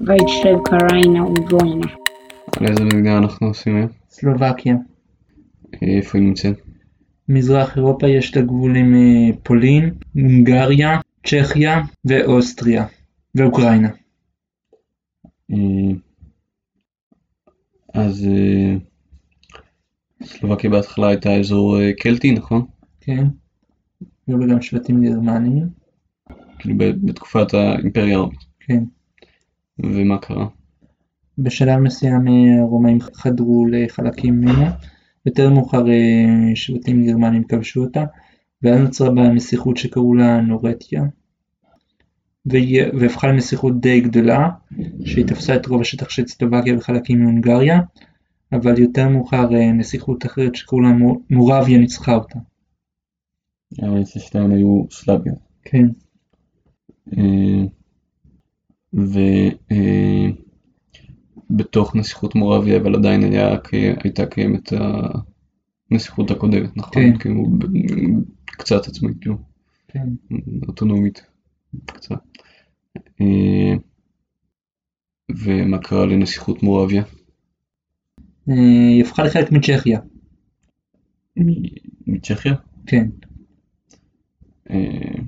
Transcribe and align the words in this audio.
וייצ'לב 0.00 0.58
קריינה 0.64 1.24
וגוינה. 1.24 1.86
על 2.56 2.66
איזה 2.66 2.84
מדינה 2.84 3.18
אנחנו 3.18 3.46
עושים 3.46 3.76
היום? 3.76 3.88
סלובקיה. 4.10 4.74
אה, 5.74 5.88
איפה 5.96 6.18
היא 6.18 6.26
נמצאת? 6.26 6.56
מזרח 7.28 7.76
אירופה 7.76 8.08
יש 8.08 8.30
את 8.30 8.36
הגבול 8.36 8.76
עם 8.76 8.94
אה, 8.94 9.36
פולין, 9.42 9.94
הונגריה, 10.14 11.00
צ'כיה 11.26 11.82
ואוסטריה 12.04 12.86
ואוקראינה. 13.34 13.88
אה, 15.52 15.94
אז 17.94 18.24
אה, 18.24 18.76
סלובקיה 20.22 20.70
בהתחלה 20.70 21.08
הייתה 21.08 21.34
אזור 21.34 21.80
אה, 21.80 21.92
קלטי, 21.92 22.32
נכון? 22.32 22.66
כן. 23.00 23.26
היו 24.26 24.38
גם 24.50 24.62
שבטים 24.62 25.04
גרמניים. 25.04 25.68
כאילו 26.58 26.74
בתקופת 26.78 27.54
האימפריה 27.54 28.16
הרומית. 28.16 28.40
כן. 28.60 28.84
ומה 29.84 30.18
קרה? 30.18 30.46
בשלב 31.38 31.78
מסוים 31.78 32.28
אה, 32.28 32.60
הרומאים 32.60 32.98
חדרו 33.00 33.66
לחלקים 33.70 34.40
ממנו. 34.40 34.66
יותר 35.26 35.50
מאוחר 35.50 35.88
אה, 35.88 36.54
שבטים 36.54 37.06
גרמניים 37.06 37.44
כבשו 37.44 37.80
אותה. 37.80 38.04
ואז 38.62 38.80
נוצרה 38.80 39.10
בה 39.10 39.28
נסיכות 39.28 39.76
שקראו 39.76 40.14
לה 40.14 40.40
נורטיה. 40.40 41.02
והפכה 43.00 43.26
לנסיכות 43.28 43.80
די 43.80 44.00
גדולה, 44.00 44.48
שהיא 45.04 45.26
תפסה 45.26 45.56
את 45.56 45.66
רוב 45.66 45.80
השטח 45.80 46.08
של 46.08 46.26
סלובקיה 46.26 46.76
וחלקים 46.78 47.22
מהונגריה, 47.22 47.80
אבל 48.52 48.78
יותר 48.78 49.08
מאוחר 49.08 49.54
אה, 49.54 49.72
נסיכות 49.72 50.26
אחרת 50.26 50.54
שקראו 50.54 50.80
לה 50.80 50.88
מו- 50.88 51.20
מורביה 51.30 51.78
ניצחה 51.78 52.14
אותה. 52.14 52.38
אבל 53.82 54.04
שתיהן 54.04 54.50
היו 54.50 54.84
סלאביות. 54.90 55.38
כן. 55.64 55.86
אה, 58.96 60.26
ובתוך 61.50 61.96
נסיכות 61.96 62.34
מורביה 62.34 62.76
אבל 62.76 62.94
עדיין 62.94 63.22
היה, 63.22 63.56
הייתה 64.02 64.26
קיימת 64.26 64.72
הנסיכות 65.90 66.30
הקודמת, 66.30 66.76
נכון? 66.76 67.12
כן. 67.12 67.18
כאילו 67.18 67.44
קצת 68.46 68.86
עצמאית, 68.86 69.16
כאילו, 69.20 69.36
כן. 69.88 70.08
אוטונומית, 70.68 71.26
קצת. 71.86 72.14
אה, 73.20 73.74
ומה 75.30 75.78
קרה 75.78 76.06
לנסיכות 76.06 76.62
מורביה? 76.62 77.02
אה, 78.48 78.54
היא 78.88 79.04
הפכה 79.04 79.22
לחלק 79.24 79.52
מצ'כיה. 79.52 80.00
מצ'כיה? 82.06 82.54
כן. 82.86 83.08
אה, 84.70 85.22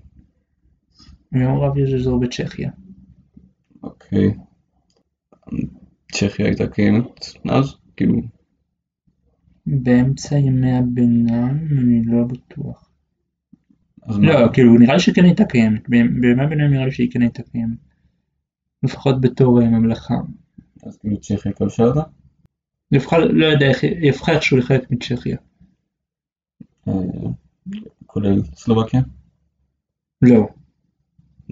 רב 1.34 1.78
יש 1.78 1.94
אזור 1.94 2.20
בצ'כיה. 2.20 2.70
אוקיי. 4.12 4.34
צ'כיה 6.12 6.46
הייתה 6.46 6.66
קיימת 6.66 7.26
אז? 7.50 7.74
כאילו, 7.96 8.20
באמצע 9.66 10.36
ימי 10.38 10.72
הביניים 10.72 11.68
אני 11.78 12.02
לא 12.04 12.24
בטוח. 12.24 12.90
אז 14.02 14.18
מה? 14.18 14.26
לא, 14.26 14.52
כאילו 14.52 14.78
נראה 14.78 14.94
לי 14.94 15.00
שכן 15.00 15.24
הייתה 15.24 15.44
קיימת. 15.44 15.88
בימי 15.88 16.42
הביניים 16.42 16.70
נראה 16.70 16.84
לי 16.84 16.92
שהיא 16.92 17.10
כן 17.10 17.22
הייתה 17.22 17.42
קיימת. 17.42 17.78
לפחות 18.82 19.20
בתור 19.20 19.60
אה, 19.62 19.68
ממלכה. 19.68 20.14
אז 20.86 20.96
כאילו 20.96 21.20
צ'כיה 21.20 21.52
כבשה 21.52 21.82
אותה? 21.82 22.02
היא 22.90 23.00
הפכה, 23.00 23.18
לא 23.18 23.46
יודע 23.46 23.66
היא 23.82 24.10
הפכה 24.10 24.32
איכשהו 24.32 24.56
לחלק 24.56 24.90
מצ'כיה. 24.90 25.36
אה, 26.88 26.92
כולל 28.06 28.42
סלובקיה? 28.42 29.00
לא. 30.22 30.48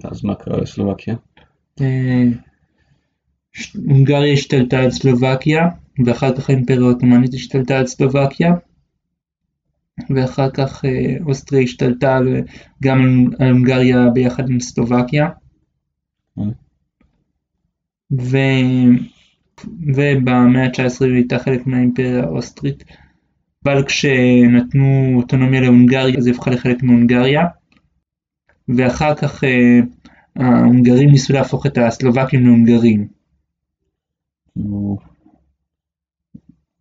אז 0.03 0.23
מה 0.23 0.35
קרה 0.35 0.57
לסלובקיה? 0.57 1.15
הונגריה 3.87 4.33
השתלטה 4.33 4.79
על 4.79 4.91
סלובקיה, 4.91 5.67
ואחר 6.05 6.35
כך 6.35 6.49
האימפריה 6.49 6.79
העות'מאנית 6.79 7.33
השתלטה 7.33 7.79
על 7.79 7.87
סלובקיה, 7.87 8.53
ואחר 10.09 10.49
כך 10.49 10.85
אה, 10.85 11.15
אוסטריה 11.25 11.61
השתלטה 11.61 12.19
גם 12.83 13.27
על- 13.39 13.47
הונגריה 13.49 14.09
ביחד 14.13 14.49
עם 14.49 14.59
סלובקיה. 14.59 15.29
ו... 18.21 18.37
ובמאה 19.95 20.63
ה-19 20.65 21.05
היא 21.05 21.13
הייתה 21.13 21.39
חלק 21.39 21.67
מהאימפריה 21.67 22.23
האוסטרית, 22.23 22.83
אבל 23.65 23.83
כשנתנו 23.85 25.13
אוטונומיה 25.15 25.61
להונגריה 25.61 26.17
אז 26.17 26.27
היא 26.27 26.35
הפכה 26.35 26.51
לחלק 26.51 26.83
מהונגריה, 26.83 27.45
ואחר 28.67 29.15
כך 29.15 29.43
אה, 29.43 29.79
ההונגרים 30.35 31.09
ניסו 31.09 31.33
להפוך 31.33 31.65
את 31.65 31.77
הסלובקים 31.77 32.45
להונגרים. 32.45 33.18
כאילו... 34.59 34.97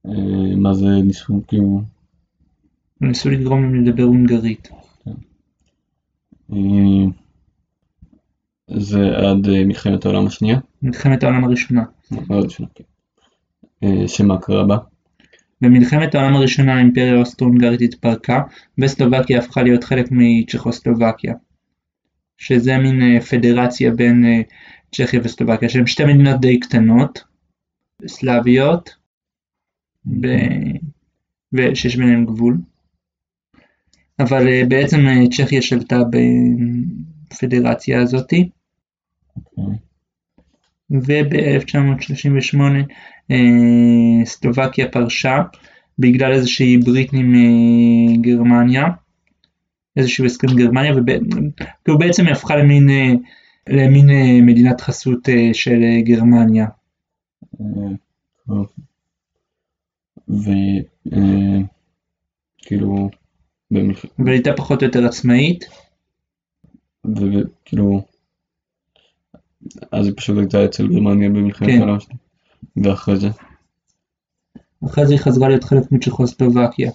אה, 0.07 0.57
מה 0.57 0.75
זה 0.75 0.87
ניסו? 1.05 1.41
כאילו... 1.49 1.83
ניסו 3.01 3.31
לגרום 3.31 3.63
להם 3.63 3.85
לדבר 3.85 4.03
הונגרית. 4.03 4.69
אה, 6.53 6.57
זה 8.69 9.17
עד 9.17 9.49
אה, 9.49 9.65
מלחמת 9.65 10.05
העולם 10.05 10.27
השנייה? 10.27 10.59
מלחמת 10.83 11.23
העולם 11.23 11.45
הראשונה. 11.45 11.85
כן. 12.75 12.85
שמה 14.07 14.41
קרה 14.41 14.65
בה? 14.65 14.77
במלחמת 15.61 16.15
העולם 16.15 16.37
הראשונה 16.37 16.75
האימפריה 16.75 17.15
האוסטרו-הונגרית 17.15 17.81
התפרקה, 17.83 18.43
וסלובקיה 18.79 19.39
הפכה 19.39 19.63
להיות 19.63 19.85
חלק 19.85 20.07
מצ'כוסלובקיה. 20.11 21.35
שזה 22.39 22.79
מין 22.79 23.21
פדרציה 23.21 23.91
בין 23.91 24.25
צ'כיה 24.95 25.21
וסלובקיה, 25.25 25.69
שהן 25.69 25.87
שתי 25.87 26.05
מדינות 26.05 26.41
די 26.41 26.61
קטנות, 26.61 27.28
סלאביות, 28.07 28.95
ב- 30.07 30.77
ושיש 31.53 31.97
ביניהן 31.97 32.25
גבול. 32.25 32.57
אבל 34.21 34.49
אה, 34.49 34.63
בעצם 34.69 35.07
אה, 35.07 35.29
צ'כיה 35.37 35.63
שלטה 35.63 36.01
בפדרציה 37.31 38.03
הזאתי. 38.03 38.49
אוקיי. 39.37 39.79
וב-1938 40.91 42.61
אה, 43.31 44.25
סלובקיה 44.25 44.89
פרשה 44.89 45.43
בגלל 45.99 46.33
איזושהי 46.33 46.77
ברית 46.77 47.13
עם 47.13 47.33
גרמניה, 48.21 48.85
איזשהו 49.97 50.25
הסכם 50.25 50.57
גרמניה, 50.57 50.95
ובעצם 51.89 52.27
היא 52.27 52.33
הפכה 52.33 52.57
למין, 52.57 52.89
למין 53.69 54.07
מדינת 54.47 54.81
חסות 54.81 55.29
של 55.53 55.81
גרמניה. 56.05 56.67
אה, 57.61 57.67
טוב. 58.47 58.67
וכאילו... 62.63 63.11
במלחמת... 63.71 64.11
אבל 64.19 64.29
הייתה 64.29 64.51
פחות 64.57 64.83
או 64.83 64.87
יותר 64.87 65.07
עצמאית, 65.07 65.65
וכאילו... 67.17 68.03
אז 69.93 70.07
היא 70.07 70.15
פשוט 70.17 70.39
הייתה 70.39 70.65
אצל 70.65 70.89
גרמניה 70.89 71.29
במלחמת 71.29 71.69
כן. 71.69 71.79
העולם 71.79 71.97
השנייה. 71.97 72.19
ואחרי 72.77 73.17
זה? 73.17 73.29
אחרי 74.85 75.07
זה 75.07 75.13
היא 75.13 75.21
חזרה 75.21 75.49
להיות 75.49 75.65
חלק 75.65 75.93
מצ'כוסלובקיה. 75.93 76.91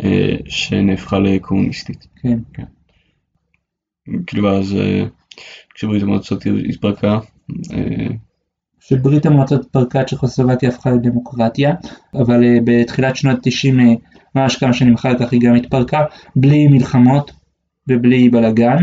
אה, 0.00 0.36
שנהפכה 0.48 1.18
לקומוניסטית. 1.18 2.06
כן. 2.16 2.38
כאילו 4.26 4.58
אז 4.58 4.74
אה, 4.74 5.04
כשברית 5.74 6.02
המועצות 6.02 6.42
התפרקה, 6.68 7.18
כשברית 8.84 9.26
המועצות 9.26 9.66
פרקה 9.70 10.04
צ'כוסלובקיה 10.04 10.68
הפכה 10.68 10.90
לדמוקרטיה, 10.90 11.74
אבל 12.14 12.44
אה, 12.44 12.58
בתחילת 12.64 13.16
שנות 13.16 13.38
90, 13.42 13.80
אה, 13.80 13.84
ממש 14.34 14.56
כמה 14.56 14.72
שנים 14.72 14.94
אחר 14.94 15.18
כך 15.18 15.32
היא 15.32 15.40
גם 15.40 15.54
התפרקה, 15.54 16.04
בלי 16.36 16.68
מלחמות 16.68 17.30
ובלי 17.88 18.28
בלאגן. 18.28 18.76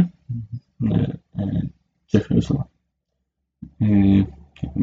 אה, 0.83 0.97
צ'כיה 2.07 2.37
וסלובקיה. 2.37 2.71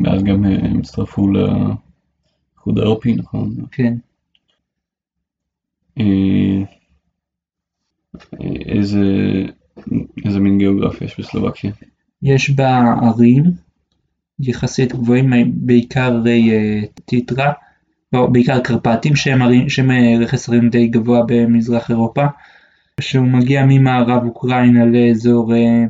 ואז 0.04 0.22
גם 0.22 0.44
הם 0.44 0.78
הצטרפו 0.78 1.28
לאיחוד 1.28 2.78
האירופי, 2.78 3.14
נכון? 3.14 3.54
כן. 3.70 3.94
איזה 8.66 9.02
איזה 10.24 10.40
מין 10.40 10.58
גיאוגרפיה 10.58 11.04
יש 11.04 11.20
בסלובקיה? 11.20 11.70
יש 12.22 12.50
בה 12.50 12.94
ערים 13.02 13.65
יחסית 14.40 14.92
גבוהים, 14.92 15.32
בעיקר 15.54 16.12
הרי 16.14 16.50
אה, 16.50 16.80
טיטרה, 17.04 17.52
בעיקר 18.12 18.60
קרפטים 18.60 19.16
שהם, 19.16 19.68
שהם 19.68 19.90
אה, 19.90 20.14
רכס 20.20 20.48
הרים 20.48 20.68
די 20.70 20.86
גבוה 20.86 21.22
במזרח 21.26 21.90
אירופה, 21.90 22.26
שהוא 23.00 23.26
מגיע 23.26 23.64
ממערב 23.68 24.24
אוקראינה 24.24 24.84
לאזור, 24.84 25.54
אה, 25.54 25.84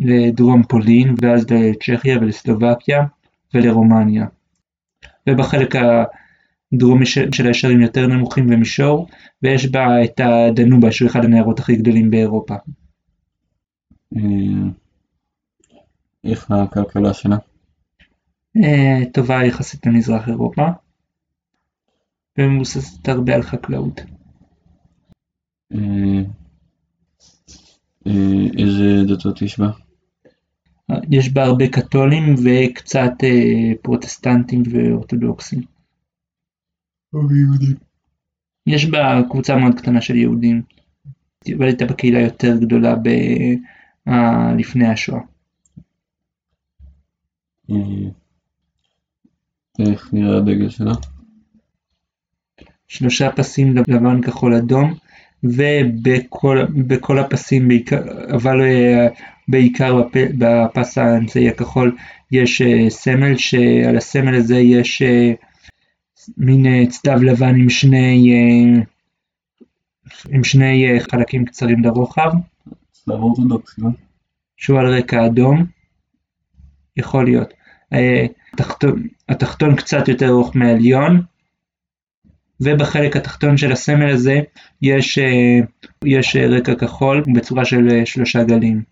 לדרום 0.00 0.62
פולין 0.62 1.14
ואז 1.22 1.50
לצ'כיה 1.50 2.18
ולסלובקיה 2.18 3.02
ולרומניה. 3.54 4.26
ובחלק 5.28 5.74
הדרומי 6.72 7.06
של 7.06 7.46
הישרים 7.46 7.80
יותר 7.80 8.06
נמוכים 8.06 8.46
ומישור, 8.50 9.08
ויש 9.42 9.66
בה 9.66 10.04
את 10.04 10.20
הדנובה 10.20 10.92
שהוא 10.92 11.08
אחד 11.08 11.24
הנהרות 11.24 11.58
הכי 11.58 11.76
גדולים 11.76 12.10
באירופה. 12.10 12.54
איך 16.30 16.50
הכלכלה 16.50 17.14
שלה? 17.14 17.36
אה, 18.56 19.10
טובה 19.12 19.44
יחסית 19.44 19.86
למזרח 19.86 20.28
אירופה, 20.28 20.66
ומבוססת 22.38 23.08
הרבה 23.08 23.34
על 23.34 23.42
חקלאות. 23.42 24.00
אה, 25.72 26.22
אה, 28.06 28.46
איזה 28.58 29.14
דתות 29.14 29.42
יש 29.42 29.60
בה? 29.60 29.70
יש 31.10 31.32
בה 31.32 31.44
הרבה 31.44 31.68
קתולים 31.68 32.34
וקצת 32.34 33.12
פרוטסטנטים 33.82 34.62
ואורתודוקסים. 34.70 35.60
יש 38.66 38.86
בה 38.86 39.20
קבוצה 39.30 39.56
מאוד 39.56 39.74
קטנה 39.74 40.00
של 40.00 40.16
יהודים. 40.16 40.62
אבל 41.56 41.66
הייתה 41.66 41.84
בקהילה 41.84 42.20
יותר 42.20 42.56
גדולה 42.60 42.94
ב... 42.96 43.08
לפני 44.58 44.86
השואה. 44.86 45.20
איך 49.78 50.10
נראה 50.12 50.36
הדגל 50.36 50.68
שלה? 50.68 50.92
שלושה 52.88 53.32
פסים 53.32 53.74
לבן 53.88 54.22
כחול 54.22 54.54
אדום 54.54 54.94
ובכל 55.44 57.18
הפסים 57.18 57.68
בעיקר, 57.68 58.02
אבל 58.34 58.62
אה, 58.62 59.06
בעיקר 59.48 60.02
בפ, 60.02 60.16
בפס 60.38 60.98
האמצעי 60.98 61.48
הכחול 61.48 61.96
יש 62.32 62.62
אה, 62.62 62.90
סמל 62.90 63.36
שעל 63.36 63.96
הסמל 63.96 64.34
הזה 64.34 64.56
יש 64.56 65.02
אה, 65.02 65.32
מין 66.36 66.86
צדב 66.86 67.22
לבן 67.22 67.54
עם 67.54 67.70
שני 67.70 68.32
עם 70.28 70.44
שני 70.44 71.00
חלקים 71.10 71.44
קצרים 71.44 71.84
לרוחב. 71.84 72.30
צלב 72.92 73.14
אורתודוקסי, 73.14 73.80
לא? 73.80 73.88
שהוא 74.56 74.78
על 74.78 74.86
רקע 74.86 75.26
אדום. 75.26 75.75
יכול 76.96 77.24
להיות. 77.24 77.54
התחתון, 78.52 79.02
התחתון 79.28 79.76
קצת 79.76 80.08
יותר 80.08 80.28
ארוך 80.28 80.56
מהעליון 80.56 81.22
ובחלק 82.60 83.16
התחתון 83.16 83.56
של 83.56 83.72
הסמל 83.72 84.10
הזה 84.10 84.40
יש, 84.82 85.18
אה, 85.18 85.58
יש 86.04 86.36
אה, 86.36 86.46
רקע 86.46 86.74
כחול 86.74 87.22
בצורה 87.36 87.64
של 87.64 87.88
אה, 87.90 88.06
שלושה 88.06 88.44
גלים. 88.44 88.82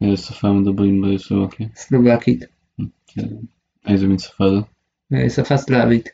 איזה 0.00 0.16
שפה 0.16 0.52
מדברים 0.52 1.02
בסלובקיה? 1.02 1.66
סלובקית. 1.74 2.44
כן. 3.06 3.28
איזה 3.86 4.06
מין 4.06 4.18
שפה 4.18 4.44
זו? 4.50 4.62
שפה 5.28 5.56
סלאבית. 5.56 6.08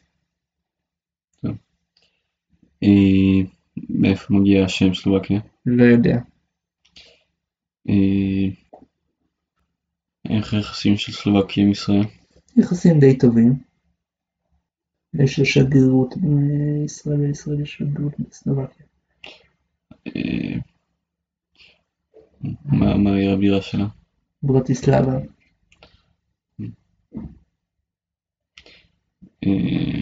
מאיפה 3.91 4.35
מגיע 4.35 4.65
השם 4.65 4.94
סלובקיה? 4.94 5.41
לא 5.67 5.85
יודע. 5.85 6.19
איך 10.31 10.55
היחסים 10.55 10.96
של 10.96 11.12
סלובקיה 11.12 11.64
עם 11.64 11.70
ישראל? 11.70 12.05
יחסים 12.56 13.00
די 13.00 13.19
טובים. 13.19 13.52
יש 15.14 15.40
שגרירות 15.40 16.14
בישראל 16.17 17.20
וישראל 17.20 17.61
יש 17.61 17.73
שגרירות 17.73 18.12
בסלובקיה. 18.19 18.87
אה, 20.06 20.58
מה 22.73 23.12
העיר 23.14 23.32
הבירה 23.32 23.62
שלה? 23.62 23.87
ברטיסלבה. 24.43 25.19
אה, 29.46 30.00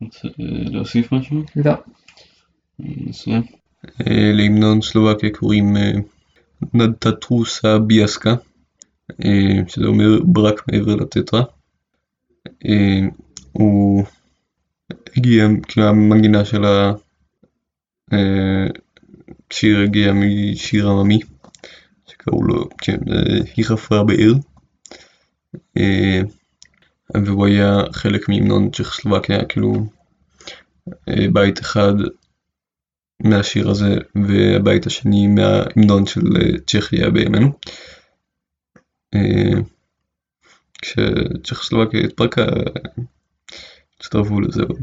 רוצה 0.00 0.28
להוסיף 0.72 1.12
משהו? 1.12 1.42
לא. 1.56 1.72
נסיים. 2.78 3.42
אה, 4.06 4.32
להמנון 4.34 4.82
סלובקיה 4.82 5.30
קוראים 5.30 5.76
נדטטרוסה 6.74 7.78
ביאסקה. 7.78 8.34
אה, 9.24 9.68
שזה 9.68 9.86
אומר 9.86 10.20
ברק 10.24 10.62
מעבר 10.68 10.96
לטטרה. 10.96 11.42
אה, 12.66 13.00
הוא 13.52 14.04
הגיע, 15.16 15.46
כאילו 15.68 15.86
המנגינה 15.86 16.44
של 16.44 16.64
השיר 19.50 19.78
אה, 19.78 19.84
הגיע 19.84 20.12
משיר 20.12 20.88
עממי, 20.88 21.18
שקראו 22.06 22.42
לו, 22.42 22.68
כן, 22.78 22.98
היא 23.56 23.64
חפרה 23.64 24.04
בעיר. 24.04 24.34
והוא 27.14 27.46
היה 27.46 27.78
חלק 27.92 28.28
מהמנון 28.28 28.70
צ'כוסלובקיה, 28.70 29.44
כאילו 29.44 29.86
בית 31.32 31.60
אחד 31.60 31.92
מהשיר 33.24 33.70
הזה 33.70 33.96
והבית 34.14 34.86
השני 34.86 35.26
מההמנון 35.26 36.06
של 36.06 36.20
צ'כיה 36.66 37.10
בימינו. 37.10 37.52
אה, 39.14 39.60
כשצ'כוסלובקיה 40.82 42.00
התפרקה 42.00 42.46
הצטרפו 44.00 44.40
לזה 44.40 44.62
עוד 44.62 44.78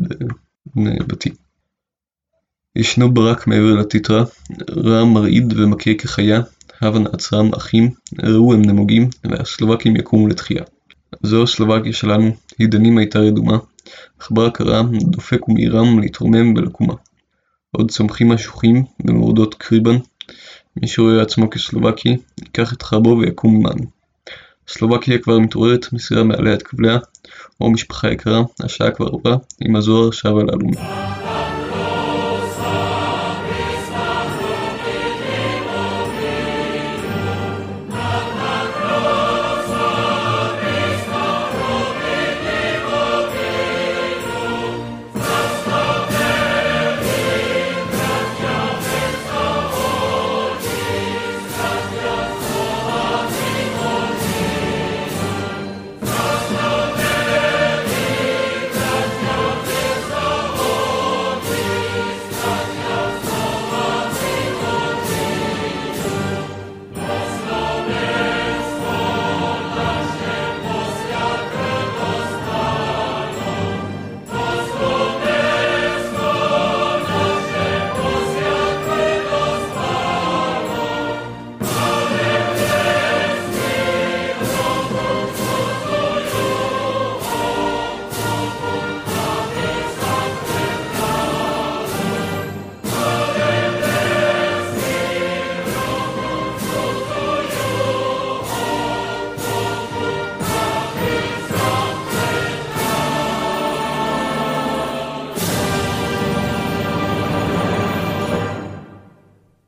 בני 0.75 0.97
בתים. 1.07 1.33
ישנו 2.75 3.13
ברק 3.13 3.47
מעבר 3.47 3.73
לטיטרה, 3.73 4.23
רע 4.69 5.05
מרעיד 5.05 5.53
ומכה 5.57 5.93
כחיה, 5.93 6.41
הבה 6.81 6.99
נעצרם 6.99 7.53
אחים, 7.53 7.89
ראו 8.23 8.53
הם 8.53 8.61
נמוגים, 8.61 9.09
והסלובקים 9.23 9.95
יקומו 9.95 10.27
לתחייה. 10.27 10.63
זו 11.23 11.43
הסלובקיה 11.43 11.93
שלנו, 11.93 12.31
היא 12.59 12.67
דנים 12.67 12.97
הייתה 12.97 13.19
רדומה, 13.19 13.57
אך 14.21 14.31
בר 14.31 14.49
קרה, 14.49 14.81
דופק 15.01 15.49
ומעירם 15.49 15.99
להתרומם 15.99 16.53
ולקומה. 16.55 16.93
עוד 17.71 17.91
צומחים 17.91 18.31
אשוחים 18.31 18.83
במורדות 18.99 19.55
קריבן, 19.55 19.97
מי 20.77 20.87
שרואה 20.87 21.21
עצמו 21.21 21.49
כסלובקי, 21.49 22.17
ייקח 22.41 22.73
את 22.73 22.81
חרבו 22.81 23.17
ויקום 23.19 23.67
עמנו. 23.67 23.85
סלובקיה 24.67 25.17
כבר 25.17 25.39
מתעוררת, 25.39 25.93
מסירה 25.93 26.23
מעליה 26.23 26.53
את 26.53 26.63
כבליה, 26.63 26.97
או 27.61 27.71
משפחה 27.71 28.11
יקרה, 28.11 28.41
השעה 28.63 28.91
כבר 28.91 29.07
עברה, 29.07 29.37
עם 29.61 29.75
הזוהר 29.75 30.11
שב 30.11 30.37
על 30.37 30.49
הלומה. 30.49 31.60